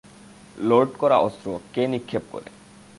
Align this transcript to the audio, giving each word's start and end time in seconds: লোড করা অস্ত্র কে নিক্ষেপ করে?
লোড 0.59 0.89
করা 0.97 1.17
অস্ত্র 1.17 1.47
কে 1.73 1.83
নিক্ষেপ 1.87 2.23
করে? 2.31 2.49